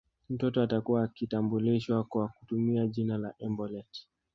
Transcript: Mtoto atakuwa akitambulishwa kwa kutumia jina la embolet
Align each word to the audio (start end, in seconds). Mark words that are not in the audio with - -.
Mtoto 0.29 0.61
atakuwa 0.61 1.03
akitambulishwa 1.03 2.03
kwa 2.03 2.27
kutumia 2.27 2.87
jina 2.87 3.17
la 3.17 3.33
embolet 3.39 4.05